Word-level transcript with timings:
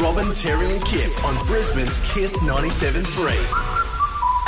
Robin, 0.00 0.32
Terry, 0.34 0.70
and 0.70 0.84
Kip 0.84 1.24
on 1.24 1.34
Brisbane's 1.46 2.00
KIIS 2.02 2.36
97.3. 2.46 3.87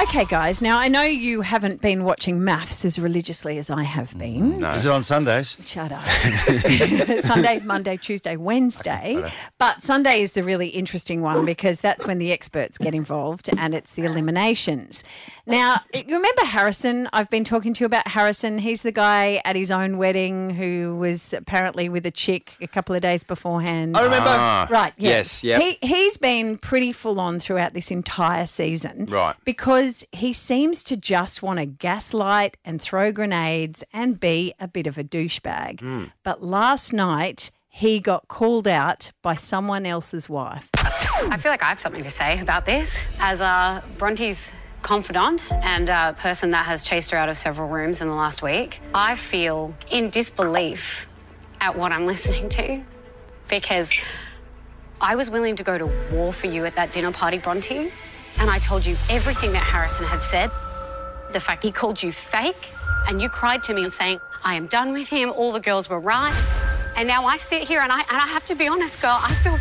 Okay, 0.04 0.24
guys. 0.24 0.62
Now 0.62 0.78
I 0.78 0.88
know 0.88 1.02
you 1.02 1.42
haven't 1.42 1.80
been 1.80 2.04
watching 2.04 2.40
MAFS 2.40 2.84
as 2.84 2.98
religiously 2.98 3.58
as 3.58 3.70
I 3.70 3.82
have 3.82 4.16
been. 4.18 4.56
No. 4.56 4.72
Is 4.74 4.86
it 4.86 4.90
on 4.90 5.02
Sundays? 5.04 5.56
Shut 5.60 5.92
up. 5.92 6.02
Sunday, 7.20 7.60
Monday, 7.60 7.96
Tuesday, 7.96 8.36
Wednesday. 8.36 9.22
But 9.58 9.82
Sunday 9.82 10.22
is 10.22 10.32
the 10.32 10.42
really 10.42 10.68
interesting 10.68 11.20
one 11.20 11.44
because 11.44 11.80
that's 11.80 12.06
when 12.06 12.18
the 12.18 12.32
experts 12.32 12.78
get 12.78 12.94
involved 12.94 13.50
and 13.56 13.74
it's 13.74 13.92
the 13.92 14.04
eliminations. 14.04 15.04
Now, 15.46 15.80
you 15.94 16.02
remember 16.16 16.44
Harrison? 16.44 17.08
I've 17.12 17.30
been 17.30 17.44
talking 17.44 17.74
to 17.74 17.80
you 17.80 17.86
about 17.86 18.08
Harrison. 18.08 18.58
He's 18.58 18.82
the 18.82 18.92
guy 18.92 19.40
at 19.44 19.54
his 19.54 19.70
own 19.70 19.98
wedding 19.98 20.50
who 20.50 20.96
was 20.96 21.32
apparently 21.34 21.88
with 21.88 22.06
a 22.06 22.10
chick 22.10 22.54
a 22.60 22.66
couple 22.66 22.94
of 22.94 23.02
days 23.02 23.22
beforehand. 23.22 23.96
I 23.96 24.04
remember. 24.04 24.28
Ah, 24.30 24.66
Right. 24.70 24.94
Yeah. 24.96 25.10
Yes, 25.10 25.44
yep. 25.44 25.60
He 25.60 25.78
he's 25.82 26.16
been 26.16 26.56
pretty 26.58 26.92
full 26.92 27.20
on 27.20 27.38
throughout 27.38 27.74
this 27.74 27.90
entire 27.90 28.46
season. 28.46 29.06
Right. 29.06 29.36
Because 29.44 29.89
he 30.12 30.32
seems 30.32 30.84
to 30.84 30.96
just 30.96 31.42
want 31.42 31.58
to 31.58 31.66
gaslight 31.66 32.56
and 32.64 32.80
throw 32.80 33.12
grenades 33.12 33.84
and 33.92 34.18
be 34.18 34.52
a 34.58 34.68
bit 34.68 34.86
of 34.86 34.98
a 34.98 35.04
douchebag. 35.04 35.80
Hmm. 35.80 36.04
But 36.22 36.42
last 36.42 36.92
night 36.92 37.50
he 37.68 38.00
got 38.00 38.28
called 38.28 38.66
out 38.66 39.12
by 39.22 39.36
someone 39.36 39.86
else's 39.86 40.28
wife. 40.28 40.68
I 40.74 41.36
feel 41.38 41.52
like 41.52 41.62
I 41.62 41.66
have 41.66 41.80
something 41.80 42.02
to 42.02 42.10
say 42.10 42.40
about 42.40 42.66
this. 42.66 43.02
As 43.20 43.40
uh, 43.40 43.80
Bronte's 43.96 44.52
confidant 44.82 45.52
and 45.52 45.88
a 45.88 46.14
person 46.18 46.50
that 46.50 46.66
has 46.66 46.82
chased 46.82 47.10
her 47.12 47.18
out 47.18 47.28
of 47.28 47.38
several 47.38 47.68
rooms 47.68 48.00
in 48.00 48.08
the 48.08 48.14
last 48.14 48.42
week, 48.42 48.80
I 48.94 49.14
feel 49.14 49.74
in 49.90 50.10
disbelief 50.10 51.06
at 51.60 51.76
what 51.76 51.92
I'm 51.92 52.06
listening 52.14 52.48
to 52.50 52.82
because 53.48 53.92
I 55.00 55.16
was 55.16 55.30
willing 55.30 55.56
to 55.56 55.62
go 55.62 55.78
to 55.78 55.86
war 56.12 56.32
for 56.32 56.46
you 56.46 56.64
at 56.66 56.74
that 56.74 56.92
dinner 56.92 57.12
party, 57.12 57.38
Bronte, 57.38 57.90
and 58.38 58.50
I 58.50 58.58
told 58.58 58.86
you 58.86 58.96
everything 59.08 59.52
that 59.52 59.62
Harrison 59.62 60.06
had 60.06 60.22
said. 60.22 60.50
The 61.32 61.40
fact 61.40 61.62
he 61.62 61.70
called 61.70 62.02
you 62.02 62.12
fake, 62.12 62.72
and 63.08 63.20
you 63.20 63.28
cried 63.28 63.62
to 63.64 63.74
me 63.74 63.82
and 63.82 63.92
saying, 63.92 64.20
I 64.44 64.54
am 64.54 64.66
done 64.66 64.92
with 64.92 65.08
him, 65.08 65.30
all 65.30 65.52
the 65.52 65.60
girls 65.60 65.88
were 65.88 66.00
right. 66.00 66.34
And 66.96 67.06
now 67.06 67.24
I 67.24 67.36
sit 67.36 67.62
here 67.62 67.80
and 67.80 67.92
I, 67.92 68.00
and 68.00 68.10
I 68.10 68.26
have 68.26 68.44
to 68.46 68.54
be 68.54 68.66
honest, 68.66 69.00
girl, 69.00 69.18
I 69.22 69.32
feel 69.36 69.58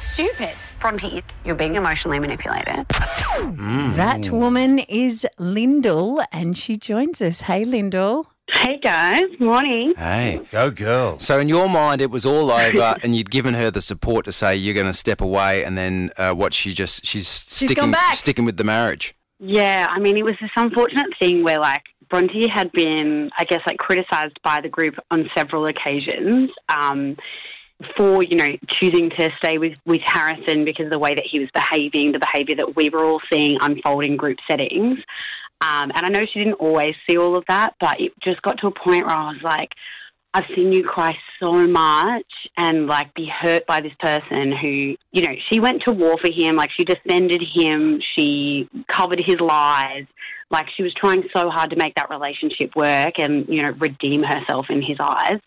stupid. 0.00 0.50
Bronte, 0.80 1.22
you're 1.44 1.54
being 1.54 1.74
emotionally 1.74 2.18
manipulated. 2.18 2.86
That 2.88 4.30
woman 4.30 4.78
is 4.78 5.26
Lyndall 5.38 6.22
and 6.32 6.56
she 6.56 6.76
joins 6.76 7.20
us. 7.20 7.42
Hey, 7.42 7.64
Lyndall. 7.64 8.29
Hey 8.60 8.76
guys, 8.76 9.24
morning. 9.38 9.94
Hey. 9.96 10.38
Go 10.50 10.70
girl. 10.70 11.18
So 11.18 11.38
in 11.38 11.48
your 11.48 11.66
mind, 11.66 12.02
it 12.02 12.10
was 12.10 12.26
all 12.26 12.50
over, 12.50 12.94
and 13.02 13.16
you'd 13.16 13.30
given 13.30 13.54
her 13.54 13.70
the 13.70 13.80
support 13.80 14.26
to 14.26 14.32
say 14.32 14.54
you're 14.54 14.74
going 14.74 14.84
to 14.84 14.92
step 14.92 15.22
away, 15.22 15.64
and 15.64 15.78
then 15.78 16.10
uh, 16.18 16.34
what? 16.34 16.52
She 16.52 16.74
just 16.74 17.06
she's 17.06 17.26
sticking 17.26 17.76
gone 17.76 17.92
back. 17.92 18.16
sticking 18.16 18.44
with 18.44 18.58
the 18.58 18.64
marriage. 18.64 19.14
Yeah, 19.38 19.86
I 19.88 19.98
mean, 19.98 20.18
it 20.18 20.26
was 20.26 20.34
this 20.42 20.50
unfortunate 20.56 21.06
thing 21.18 21.42
where, 21.42 21.58
like, 21.58 21.84
Bronte 22.10 22.50
had 22.54 22.70
been, 22.72 23.30
I 23.38 23.44
guess, 23.44 23.60
like, 23.66 23.78
criticised 23.78 24.38
by 24.44 24.60
the 24.60 24.68
group 24.68 24.96
on 25.10 25.30
several 25.34 25.64
occasions 25.64 26.50
um, 26.68 27.16
for, 27.96 28.22
you 28.22 28.36
know, 28.36 28.48
choosing 28.66 29.08
to 29.08 29.30
stay 29.38 29.56
with, 29.56 29.78
with 29.86 30.02
Harrison 30.04 30.66
because 30.66 30.84
of 30.84 30.92
the 30.92 30.98
way 30.98 31.14
that 31.14 31.24
he 31.24 31.38
was 31.38 31.48
behaving, 31.54 32.12
the 32.12 32.20
behaviour 32.20 32.56
that 32.56 32.76
we 32.76 32.90
were 32.90 33.06
all 33.06 33.22
seeing 33.32 33.56
unfold 33.62 34.04
in 34.04 34.18
group 34.18 34.36
settings. 34.46 34.98
Um, 35.60 35.90
and 35.94 36.06
I 36.06 36.08
know 36.08 36.20
she 36.32 36.38
didn't 36.38 36.54
always 36.54 36.94
see 37.08 37.18
all 37.18 37.36
of 37.36 37.44
that, 37.48 37.74
but 37.80 38.00
it 38.00 38.12
just 38.22 38.40
got 38.42 38.58
to 38.58 38.68
a 38.68 38.70
point 38.70 39.06
where 39.06 39.16
I 39.16 39.32
was 39.32 39.42
like, 39.42 39.70
I've 40.32 40.44
seen 40.54 40.72
you 40.72 40.84
cry 40.84 41.12
so 41.42 41.52
much 41.66 42.26
and 42.56 42.86
like 42.86 43.12
be 43.14 43.26
hurt 43.28 43.66
by 43.66 43.80
this 43.80 43.92
person 43.98 44.52
who, 44.52 44.94
you 45.12 45.22
know, 45.22 45.34
she 45.50 45.58
went 45.58 45.82
to 45.86 45.92
war 45.92 46.16
for 46.24 46.30
him, 46.32 46.54
like 46.56 46.70
she 46.76 46.84
defended 46.84 47.42
him, 47.54 48.00
she 48.16 48.68
covered 48.88 49.20
his 49.24 49.40
lies, 49.40 50.06
like 50.50 50.66
she 50.76 50.84
was 50.84 50.94
trying 50.94 51.24
so 51.34 51.50
hard 51.50 51.70
to 51.70 51.76
make 51.76 51.96
that 51.96 52.10
relationship 52.10 52.70
work 52.76 53.14
and, 53.18 53.46
you 53.48 53.60
know, 53.60 53.70
redeem 53.78 54.22
herself 54.22 54.66
in 54.70 54.82
his 54.82 54.98
eyes. 55.00 55.40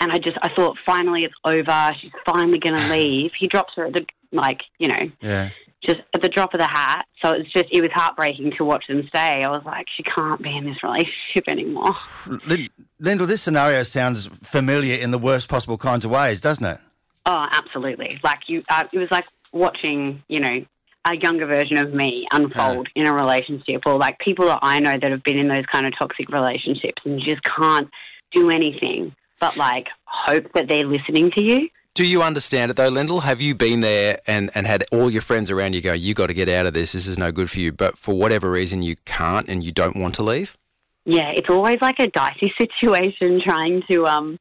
And 0.00 0.10
I 0.10 0.18
just, 0.18 0.36
I 0.42 0.50
thought 0.54 0.76
finally 0.84 1.24
it's 1.24 1.34
over. 1.44 1.92
She's 2.00 2.10
finally 2.26 2.58
going 2.58 2.74
to 2.80 2.90
leave. 2.90 3.30
He 3.38 3.46
drops 3.46 3.74
her 3.76 3.86
at 3.86 3.92
the, 3.92 4.04
like, 4.32 4.60
you 4.78 4.88
know, 4.88 5.10
Yeah. 5.20 5.50
Just 5.86 6.00
at 6.14 6.22
the 6.22 6.28
drop 6.28 6.52
of 6.54 6.60
the 6.60 6.68
hat. 6.68 7.06
So 7.22 7.32
it's 7.32 7.50
just, 7.52 7.66
it 7.70 7.80
was 7.80 7.90
heartbreaking 7.92 8.52
to 8.58 8.64
watch 8.64 8.84
them 8.88 9.06
stay. 9.08 9.42
I 9.44 9.48
was 9.48 9.62
like, 9.64 9.86
she 9.96 10.02
can't 10.02 10.42
be 10.42 10.54
in 10.56 10.64
this 10.64 10.82
relationship 10.82 11.44
anymore. 11.48 11.94
Lin- 12.46 12.70
Lyndall, 12.98 13.26
this 13.26 13.42
scenario 13.42 13.82
sounds 13.82 14.28
familiar 14.42 14.96
in 14.96 15.10
the 15.10 15.18
worst 15.18 15.48
possible 15.48 15.78
kinds 15.78 16.04
of 16.04 16.10
ways, 16.10 16.40
doesn't 16.40 16.64
it? 16.64 16.78
Oh, 17.24 17.44
absolutely. 17.50 18.20
Like 18.22 18.40
you, 18.48 18.62
uh, 18.68 18.84
it 18.92 18.98
was 18.98 19.10
like 19.10 19.26
watching, 19.52 20.22
you 20.28 20.40
know, 20.40 20.64
a 21.08 21.16
younger 21.16 21.46
version 21.46 21.78
of 21.78 21.94
me 21.94 22.26
unfold 22.32 22.88
in 22.96 23.06
a 23.06 23.14
relationship, 23.14 23.82
or 23.86 23.96
like 23.96 24.18
people 24.18 24.46
that 24.46 24.58
I 24.62 24.80
know 24.80 24.94
that 25.00 25.10
have 25.10 25.22
been 25.22 25.38
in 25.38 25.46
those 25.46 25.64
kind 25.70 25.86
of 25.86 25.92
toxic 25.96 26.28
relationships, 26.30 27.00
and 27.04 27.20
you 27.20 27.34
just 27.34 27.42
can't 27.44 27.88
do 28.32 28.50
anything 28.50 29.14
but 29.40 29.56
like 29.56 29.86
hope 30.04 30.52
that 30.54 30.66
they're 30.68 30.86
listening 30.86 31.30
to 31.32 31.42
you. 31.42 31.68
Do 31.96 32.06
you 32.06 32.22
understand 32.22 32.70
it 32.70 32.76
though, 32.76 32.90
Lyndall? 32.90 33.20
Have 33.20 33.40
you 33.40 33.54
been 33.54 33.80
there 33.80 34.20
and, 34.26 34.50
and 34.54 34.66
had 34.66 34.84
all 34.92 35.10
your 35.10 35.22
friends 35.22 35.50
around 35.50 35.72
you 35.72 35.80
go, 35.80 35.94
you 35.94 36.12
got 36.12 36.26
to 36.26 36.34
get 36.34 36.46
out 36.46 36.66
of 36.66 36.74
this. 36.74 36.92
This 36.92 37.06
is 37.06 37.16
no 37.16 37.32
good 37.32 37.50
for 37.50 37.58
you. 37.58 37.72
But 37.72 37.96
for 37.96 38.14
whatever 38.14 38.50
reason, 38.50 38.82
you 38.82 38.96
can't 39.06 39.48
and 39.48 39.64
you 39.64 39.72
don't 39.72 39.96
want 39.96 40.14
to 40.16 40.22
leave. 40.22 40.58
Yeah, 41.06 41.32
it's 41.34 41.48
always 41.48 41.78
like 41.80 41.98
a 41.98 42.08
dicey 42.08 42.52
situation 42.60 43.40
trying 43.42 43.82
to, 43.90 44.04
um, 44.04 44.38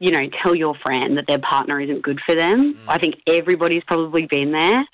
you 0.00 0.10
know, 0.10 0.22
tell 0.42 0.56
your 0.56 0.74
friend 0.84 1.16
that 1.16 1.28
their 1.28 1.38
partner 1.38 1.80
isn't 1.80 2.02
good 2.02 2.18
for 2.26 2.34
them. 2.34 2.76
I 2.88 2.98
think 2.98 3.14
everybody's 3.28 3.84
probably 3.84 4.26
been 4.26 4.50
there. 4.50 4.84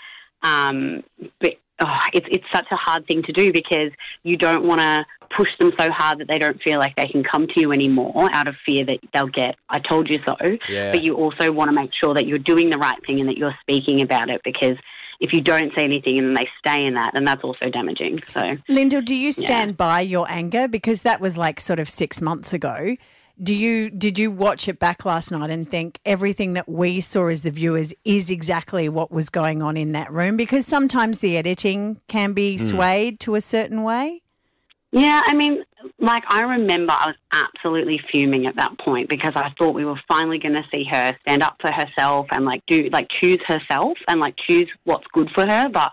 Um, 0.43 1.05
but 1.41 1.53
oh, 1.81 1.99
it's 2.13 2.27
it's 2.31 2.45
such 2.53 2.67
a 2.71 2.77
hard 2.77 3.07
thing 3.07 3.23
to 3.25 3.33
do 3.33 3.53
because 3.53 3.91
you 4.23 4.37
don't 4.37 4.65
want 4.65 4.81
to 4.81 5.05
push 5.37 5.49
them 5.59 5.73
so 5.79 5.91
hard 5.91 6.19
that 6.19 6.29
they 6.29 6.39
don't 6.39 6.61
feel 6.63 6.79
like 6.79 6.95
they 6.97 7.09
can 7.09 7.25
come 7.25 7.47
to 7.47 7.61
you 7.61 7.73
anymore 7.73 8.29
out 8.33 8.47
of 8.47 8.55
fear 8.67 8.85
that 8.85 8.99
they'll 9.15 9.29
get 9.29 9.57
I 9.69 9.79
told 9.79 10.09
you 10.09 10.19
so. 10.27 10.37
Yeah. 10.69 10.93
But 10.93 11.03
you 11.03 11.15
also 11.15 11.51
want 11.53 11.69
to 11.69 11.73
make 11.73 11.91
sure 11.99 12.15
that 12.15 12.27
you're 12.27 12.39
doing 12.39 12.71
the 12.71 12.79
right 12.79 12.99
thing 13.07 13.21
and 13.21 13.29
that 13.29 13.39
you're 13.39 13.55
speaking 13.63 14.03
about 14.03 14.29
it 14.29 14.43
because 14.45 14.77
if 15.21 15.33
you 15.33 15.41
don't 15.41 15.73
say 15.77 15.85
anything 15.85 16.19
and 16.19 16.37
they 16.37 16.49
stay 16.59 16.85
in 16.85 16.95
that, 16.95 17.13
then 17.15 17.25
that's 17.25 17.45
also 17.45 17.71
damaging. 17.71 18.21
So 18.33 18.57
Lyndall, 18.69 19.03
do 19.03 19.15
you 19.15 19.31
stand 19.31 19.77
by 19.77 20.01
your 20.01 20.29
anger? 20.29 20.67
Because 20.67 21.03
that 21.03 21.21
was 21.21 21.39
like 21.39 21.61
sort 21.61 21.79
of 21.79 21.89
six 21.89 22.21
months 22.21 22.53
ago. 22.53 22.97
Do 23.41 23.55
you 23.55 23.91
did 23.91 24.19
you 24.19 24.31
watch 24.31 24.69
it 24.69 24.79
back 24.79 25.05
last 25.05 25.31
night 25.31 25.51
and 25.51 25.69
think 25.69 25.99
everything 26.05 26.53
that 26.55 26.69
we 26.69 27.01
saw 27.01 27.29
as 27.29 27.43
the 27.43 27.51
viewers 27.51 27.95
is 28.05 28.31
exactly 28.31 28.89
what 28.89 29.11
was 29.11 29.31
going 29.31 29.63
on 29.63 29.77
in 29.77 29.93
that 29.93 30.13
room? 30.13 30.37
Because 30.37 30.67
sometimes 30.67 31.21
the 31.21 31.37
editing 31.37 32.01
can 32.09 32.33
be 32.33 32.59
hmm. 32.59 32.65
swayed 32.65 33.21
to 33.21 33.35
a 33.35 33.41
certain 33.41 33.83
way. 33.83 34.23
Yeah, 34.93 35.23
I 35.25 35.35
mean, 35.35 35.65
like 35.99 36.23
I 36.29 36.43
remember 36.43 36.93
I 36.93 37.07
was 37.07 37.17
absolutely 37.33 37.99
fuming 38.13 38.47
at 38.47 38.57
that 38.57 38.79
point 38.79 39.09
because 39.09 39.33
I 39.35 39.51
thought 39.59 39.75
we 39.75 39.87
were 39.87 40.01
finally 40.07 40.39
going 40.39 40.55
to 40.55 40.65
see 40.73 40.85
her 40.91 41.17
stand 41.23 41.43
up 41.43 41.57
for 41.61 41.73
herself 41.73 42.27
and 42.31 42.45
like 42.45 42.63
do 42.67 42.89
like 42.93 43.09
choose 43.21 43.41
herself 43.47 43.97
and 44.09 44.21
like 44.21 44.35
choose 44.49 44.69
what's 44.85 45.07
good 45.15 45.31
for 45.35 45.47
her. 45.47 45.69
But 45.71 45.91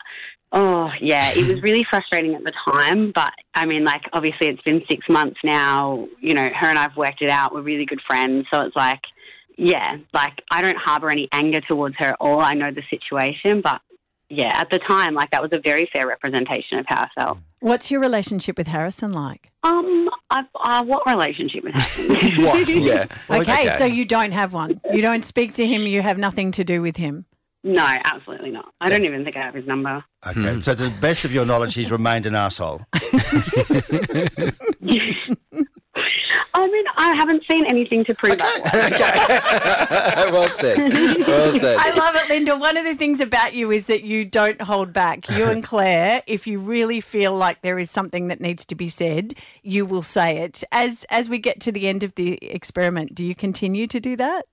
oh 0.52 0.90
yeah, 1.02 1.32
it 1.32 1.48
was 1.48 1.62
really 1.62 1.86
frustrating 1.90 2.36
at 2.36 2.44
the 2.44 2.54
time. 2.72 3.12
But 3.14 3.32
I 3.56 3.66
mean, 3.66 3.84
like 3.84 4.02
obviously 4.14 4.48
it's 4.48 4.62
been 4.64 4.82
six 4.90 5.06
months 5.10 5.40
now. 5.44 6.08
You 6.20 6.34
know, 6.34 6.44
her 6.44 6.68
and 6.68 6.80
I've 6.80 6.96
worked 6.96 7.22
it 7.22 7.30
out. 7.30 7.54
We're 7.54 7.62
really 7.62 7.86
good 7.86 8.02
friends, 8.08 8.46
so 8.52 8.62
it's 8.62 8.76
like. 8.76 9.02
Yeah, 9.62 9.98
like 10.14 10.42
I 10.50 10.62
don't 10.62 10.78
harbor 10.78 11.10
any 11.10 11.28
anger 11.34 11.60
towards 11.60 11.94
her 12.00 12.06
at 12.06 12.18
all. 12.22 12.40
I 12.40 12.54
know 12.54 12.72
the 12.72 12.82
situation, 12.90 13.60
but 13.60 13.82
yeah, 14.30 14.52
at 14.54 14.70
the 14.70 14.80
time, 14.80 15.16
like 15.16 15.32
that 15.32 15.42
was 15.42 15.52
a 15.54 15.60
very 15.60 15.90
fair 15.94 16.08
representation 16.08 16.80
of 16.80 16.86
how 16.88 17.02
I 17.02 17.08
felt. 17.20 17.38
What's 17.60 17.92
your 17.92 18.00
relationship 18.00 18.58
with 18.58 18.68
Harrison 18.68 19.12
like? 19.12 19.52
Um, 19.64 20.10
I've, 20.30 20.46
uh, 20.56 20.84
what 20.86 21.06
relationship 21.08 21.64
with 21.64 21.76
him? 21.76 22.46
What? 22.46 22.70
yeah. 22.70 23.08
Okay, 23.30 23.70
so 23.78 23.86
you 23.86 24.06
don't 24.06 24.32
have 24.32 24.54
one. 24.54 24.80
You 24.94 25.02
don't 25.02 25.26
speak 25.26 25.56
to 25.56 25.66
him. 25.66 25.82
You 25.82 26.02
have 26.02 26.18
nothing 26.18 26.52
to 26.52 26.64
do 26.64 26.82
with 26.82 26.98
him. 26.98 27.26
No, 27.64 27.86
absolutely 28.06 28.52
not. 28.52 28.74
I 28.80 28.90
don't 28.90 29.04
even 29.06 29.24
think 29.24 29.36
I 29.36 29.42
have 29.42 29.54
his 29.54 29.68
number. 29.68 30.04
Okay. 30.26 30.62
So, 30.62 30.76
to 30.76 30.84
the 30.84 31.02
best 31.02 31.26
of 31.26 31.34
your 31.34 31.46
knowledge, 31.46 31.74
he's 31.74 31.92
remained 31.92 32.26
an 32.26 32.36
asshole. 32.36 32.82
I 36.54 36.68
mean, 36.68 36.86
I 36.98 37.16
haven't 37.18 37.44
seen 37.50 37.66
anything 37.66 38.06
to 38.06 38.16
prove 38.16 38.38
that. 38.38 38.62
Okay. 40.24 40.32
well 40.32 40.48
said. 40.48 40.78
Well 40.78 41.60
said. 41.60 41.78
I 41.80 41.94
love 41.96 42.16
it, 42.16 42.30
Lyndall. 42.30 42.60
One 42.60 42.78
of 42.78 42.86
the 42.86 42.96
things 42.96 43.22
about 43.22 43.54
you 43.54 43.72
is 43.72 43.88
that 43.88 44.04
you 44.04 44.26
don't 44.26 44.62
hold 44.62 44.94
back. 44.94 45.30
You 45.30 45.46
and 45.46 45.64
Claire, 45.64 46.22
if 46.28 46.48
you 46.48 46.60
really 46.60 47.02
feel 47.02 47.34
like 47.34 47.62
there 47.62 47.80
is 47.80 47.92
something 47.92 48.28
that 48.28 48.40
needs 48.40 48.66
to 48.68 48.76
be 48.76 48.90
said, 48.90 49.34
you 49.64 49.86
will 49.86 50.02
say 50.02 50.40
it. 50.40 50.64
As 50.72 51.06
as 51.10 51.30
we 51.30 51.40
get 51.40 51.60
to 51.62 51.72
the 51.72 51.88
end 51.88 52.04
of 52.04 52.16
the 52.16 52.38
experiment, 52.42 53.16
do 53.16 53.26
you 53.26 53.36
continue 53.36 53.88
to 53.88 54.00
do 54.00 54.16
that? 54.16 54.46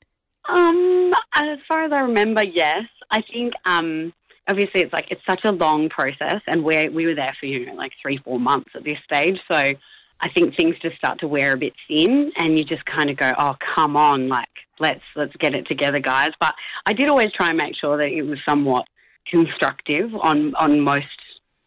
Um, 0.48 1.12
as 1.34 1.58
far 1.68 1.84
as 1.84 1.92
I 1.92 2.00
remember, 2.00 2.44
yes. 2.44 2.84
I 3.10 3.22
think 3.32 3.52
um, 3.64 4.12
obviously 4.48 4.82
it's 4.82 4.92
like 4.92 5.06
it's 5.10 5.22
such 5.28 5.40
a 5.44 5.52
long 5.52 5.88
process, 5.88 6.40
and 6.46 6.64
we 6.64 6.88
we 6.88 7.06
were 7.06 7.14
there 7.14 7.34
for 7.38 7.46
you 7.46 7.66
know 7.66 7.74
like 7.74 7.92
three 8.00 8.18
four 8.18 8.38
months 8.38 8.70
at 8.74 8.84
this 8.84 8.98
stage, 9.04 9.38
so 9.50 9.56
I 9.56 10.30
think 10.34 10.56
things 10.56 10.76
just 10.80 10.96
start 10.96 11.20
to 11.20 11.28
wear 11.28 11.52
a 11.52 11.56
bit 11.56 11.74
thin, 11.88 12.32
and 12.38 12.58
you 12.58 12.64
just 12.64 12.84
kind 12.86 13.10
of 13.10 13.16
go, 13.16 13.32
oh 13.38 13.56
come 13.74 13.96
on, 13.96 14.28
like 14.28 14.48
let's 14.80 15.02
let's 15.14 15.34
get 15.36 15.54
it 15.54 15.66
together, 15.66 16.00
guys. 16.00 16.30
But 16.40 16.54
I 16.86 16.92
did 16.92 17.08
always 17.08 17.32
try 17.32 17.50
and 17.50 17.58
make 17.58 17.76
sure 17.76 17.96
that 17.96 18.08
it 18.08 18.22
was 18.22 18.38
somewhat 18.48 18.86
constructive 19.30 20.14
on 20.14 20.54
on 20.54 20.80
most 20.80 21.06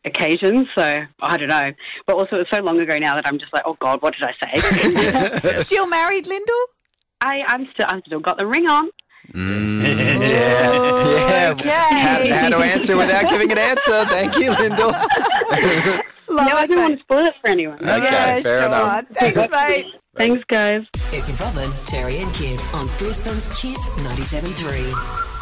occasions. 0.06 0.68
So 0.78 0.96
I 1.22 1.38
don't 1.38 1.50
know. 1.50 1.72
But 2.08 2.16
also, 2.16 2.38
it's 2.38 2.50
so 2.52 2.62
long 2.62 2.80
ago 2.80 2.98
now 2.98 3.16
that 3.16 3.28
I'm 3.28 3.40
just 3.40 3.54
like, 3.54 3.64
oh 3.66 3.78
God, 3.80 4.02
what 4.02 4.16
did 4.16 4.24
I 4.24 5.42
say? 5.42 5.58
Still 5.64 5.88
married, 5.88 6.28
Lyndall? 6.28 6.66
I, 7.22 7.44
I'm 7.48 7.68
still 7.74 7.86
I've 7.90 8.02
still 8.06 8.22
got 8.22 8.40
the 8.40 8.48
ring 8.48 8.70
on. 8.70 8.90
Mm. 9.34 10.20
Yeah. 10.30 11.52
Okay. 11.52 11.70
How, 11.70 12.42
how 12.42 12.50
to 12.50 12.58
answer 12.58 12.96
without 12.96 13.30
giving 13.30 13.52
an 13.52 13.58
answer. 13.58 14.06
Thank 14.06 14.38
you, 14.38 14.52
Lyndall. 14.52 14.92
Love 16.30 16.48
no, 16.48 16.58
I 16.58 16.64
it, 16.64 16.68
don't 16.70 16.78
want 16.78 16.98
to 16.98 17.00
spoil 17.04 17.26
it 17.26 17.34
for 17.42 17.50
anyone. 17.50 17.78
Okay, 17.78 18.04
yeah, 18.04 18.42
fair 18.42 18.58
sure. 18.58 18.66
enough. 18.68 19.06
Thanks, 19.16 19.52
mate. 19.52 19.86
Thanks, 20.18 20.44
guys. 20.48 20.84
It's 21.12 21.42
Robin, 21.42 21.72
Terry, 21.86 22.18
and 22.18 22.32
Kip 22.34 22.62
on 22.74 22.88
Brisbane's 22.98 23.50
KIIS 23.50 23.78
97.3. 24.04 25.39